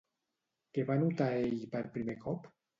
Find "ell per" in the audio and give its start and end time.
1.43-1.85